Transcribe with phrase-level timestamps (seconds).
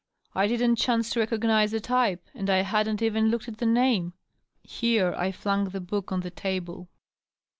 [0.33, 4.13] I didn't chance to recognize the type, and I hadn't even looked at the name."
[4.63, 6.89] Here I flung the book on the table.